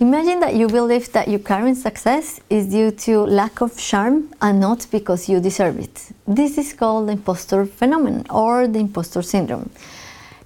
Imagine 0.00 0.40
that 0.40 0.54
you 0.54 0.66
believe 0.66 1.12
that 1.12 1.28
your 1.28 1.40
current 1.40 1.76
success 1.76 2.40
is 2.48 2.68
due 2.68 2.90
to 2.90 3.20
lack 3.20 3.60
of 3.60 3.76
charm 3.76 4.32
and 4.40 4.58
not 4.58 4.86
because 4.90 5.28
you 5.28 5.40
deserve 5.40 5.78
it. 5.78 6.12
This 6.26 6.56
is 6.56 6.72
called 6.72 7.08
the 7.08 7.12
impostor 7.12 7.66
phenomenon 7.66 8.24
or 8.30 8.66
the 8.66 8.78
impostor 8.78 9.20
syndrome. 9.20 9.68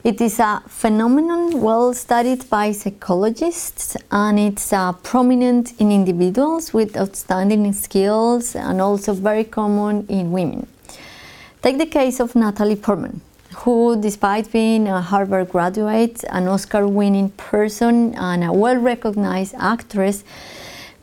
It 0.03 0.21
is 0.21 0.41
a 0.41 0.61
phenomenon 0.67 1.61
well 1.61 1.95
studied 1.95 2.51
by 2.51 2.73
psychologists 2.73 3.97
and 4.11 4.41
it's 4.41 4.73
uh, 4.73 4.93
prominent 4.93 5.81
in 5.81 5.93
individuals 5.93 6.75
with 6.75 6.97
outstanding 6.97 7.73
skills 7.75 8.57
and 8.57 8.81
also 8.81 9.13
very 9.15 9.45
common 9.45 10.05
in 10.09 10.33
women. 10.33 10.67
Take 11.63 11.79
the 11.79 11.87
case 11.87 12.19
of 12.19 12.35
Natalie 12.35 12.75
Portman 12.75 13.21
who, 13.65 13.99
despite 13.99 14.53
being 14.53 14.89
a 14.89 15.01
Harvard 15.01 15.49
graduate, 15.49 16.23
an 16.31 16.47
Oscar 16.49 16.87
winning 16.87 17.31
person, 17.31 18.15
and 18.15 18.45
a 18.45 18.53
well 18.53 18.77
recognized 18.77 19.55
actress, 19.59 20.23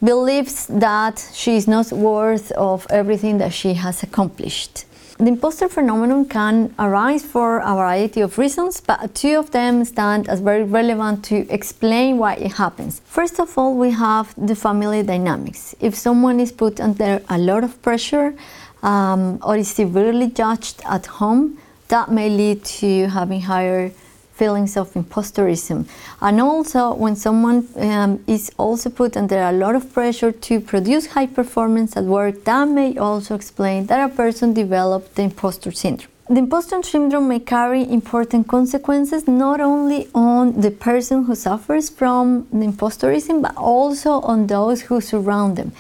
believes 0.03 0.67
that 0.67 1.17
she 1.33 1.55
is 1.55 1.67
not 1.67 1.91
worth 1.91 2.51
of 2.51 2.85
everything 2.91 3.39
that 3.39 3.51
she 3.51 3.73
has 3.73 4.03
accomplished. 4.03 4.85
The 5.17 5.27
imposter 5.27 5.67
phenomenon 5.69 6.25
can 6.25 6.73
arise 6.79 7.23
for 7.23 7.59
a 7.59 7.75
variety 7.75 8.21
of 8.21 8.37
reasons, 8.37 8.81
but 8.81 9.13
two 9.13 9.37
of 9.37 9.51
them 9.51 9.83
stand 9.85 10.29
as 10.29 10.39
very 10.39 10.63
relevant 10.63 11.23
to 11.25 11.47
explain 11.49 12.17
why 12.17 12.35
it 12.35 12.53
happens. 12.53 13.01
First 13.05 13.39
of 13.39 13.55
all, 13.57 13.75
we 13.75 13.91
have 13.91 14.33
the 14.37 14.55
family 14.55 15.03
dynamics. 15.03 15.75
If 15.79 15.95
someone 15.95 16.39
is 16.39 16.51
put 16.51 16.79
under 16.79 17.21
a 17.29 17.37
lot 17.37 17.63
of 17.63 17.81
pressure 17.81 18.33
um, 18.81 19.39
or 19.43 19.57
is 19.57 19.69
severely 19.69 20.27
judged 20.27 20.81
at 20.85 21.05
home, 21.05 21.57
that 21.91 22.09
may 22.09 22.29
lead 22.29 22.63
to 22.79 23.07
having 23.07 23.41
higher 23.41 23.91
feelings 24.33 24.75
of 24.75 24.91
impostorism. 24.93 25.87
And 26.19 26.41
also, 26.41 26.93
when 26.95 27.15
someone 27.15 27.67
um, 27.75 28.23
is 28.27 28.49
also 28.57 28.89
put 28.89 29.15
under 29.15 29.39
a 29.39 29.51
lot 29.51 29.75
of 29.75 29.93
pressure 29.93 30.31
to 30.31 30.59
produce 30.59 31.05
high 31.15 31.27
performance 31.27 31.95
at 31.95 32.05
work, 32.05 32.43
that 32.45 32.67
may 32.67 32.97
also 32.97 33.35
explain 33.35 33.85
that 33.87 33.99
a 34.09 34.15
person 34.21 34.53
developed 34.53 35.15
the 35.15 35.23
imposter 35.23 35.71
syndrome. 35.71 36.10
The 36.31 36.39
imposter 36.39 36.81
syndrome 36.81 37.27
may 37.27 37.39
carry 37.39 37.83
important 37.91 38.47
consequences 38.47 39.27
not 39.27 39.59
only 39.59 40.07
on 40.15 40.61
the 40.61 40.71
person 40.71 41.25
who 41.25 41.35
suffers 41.35 41.89
from 41.89 42.47
the 42.53 42.67
impostorism, 42.67 43.41
but 43.41 43.57
also 43.57 44.21
on 44.21 44.47
those 44.47 44.83
who 44.83 45.01
surround 45.01 45.57
them. 45.57 45.73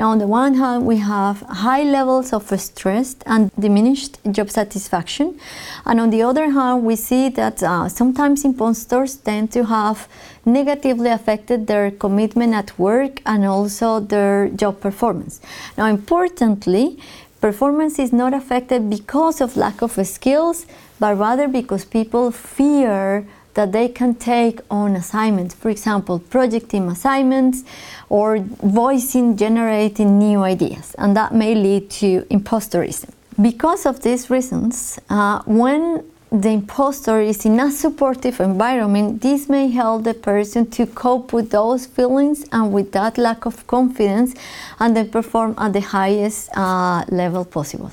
Now, 0.00 0.10
on 0.10 0.18
the 0.18 0.26
one 0.26 0.54
hand, 0.54 0.86
we 0.86 0.96
have 0.96 1.42
high 1.42 1.84
levels 1.84 2.32
of 2.32 2.50
stress 2.58 3.14
and 3.26 3.52
diminished 3.56 4.18
job 4.32 4.50
satisfaction. 4.50 5.38
And 5.86 6.00
on 6.00 6.10
the 6.10 6.22
other 6.22 6.50
hand, 6.50 6.82
we 6.82 6.96
see 6.96 7.28
that 7.28 7.62
uh, 7.62 7.88
sometimes 7.88 8.44
impostors 8.44 9.14
tend 9.14 9.52
to 9.52 9.66
have 9.66 10.08
negatively 10.44 11.10
affected 11.10 11.68
their 11.68 11.92
commitment 11.92 12.54
at 12.54 12.76
work 12.76 13.22
and 13.24 13.44
also 13.44 14.00
their 14.00 14.48
job 14.48 14.80
performance. 14.80 15.40
Now, 15.78 15.86
importantly, 15.86 16.98
performance 17.42 17.98
is 17.98 18.12
not 18.12 18.32
affected 18.32 18.88
because 18.88 19.42
of 19.42 19.56
lack 19.56 19.82
of 19.82 19.92
skills, 20.06 20.64
but 20.98 21.18
rather 21.18 21.46
because 21.48 21.84
people 21.84 22.30
fear 22.30 23.26
that 23.54 23.72
they 23.72 23.88
can 23.88 24.14
take 24.14 24.60
on 24.70 24.96
assignments, 24.96 25.54
for 25.54 25.68
example, 25.68 26.18
project 26.18 26.70
team 26.70 26.88
assignments 26.88 27.64
or 28.08 28.38
voicing, 28.38 29.36
generating 29.36 30.18
new 30.18 30.42
ideas, 30.42 30.94
and 30.96 31.14
that 31.14 31.34
may 31.34 31.54
lead 31.54 31.90
to 31.90 32.22
impostorism. 32.30 33.10
Because 33.40 33.84
of 33.84 34.02
these 34.02 34.30
reasons, 34.30 34.98
uh, 35.10 35.42
when 35.44 36.02
the 36.32 36.48
impostor 36.48 37.20
is 37.20 37.44
in 37.44 37.60
a 37.60 37.70
supportive 37.70 38.40
environment, 38.40 39.20
this 39.20 39.50
may 39.50 39.68
help 39.68 40.04
the 40.04 40.14
person 40.14 40.64
to 40.70 40.86
cope 40.86 41.32
with 41.32 41.50
those 41.50 41.84
feelings 41.84 42.46
and 42.52 42.72
with 42.72 42.92
that 42.92 43.18
lack 43.18 43.44
of 43.44 43.66
confidence 43.66 44.34
and 44.80 44.96
then 44.96 45.10
perform 45.10 45.54
at 45.58 45.74
the 45.74 45.82
highest 45.82 46.48
uh, 46.56 47.04
level 47.10 47.44
possible. 47.44 47.92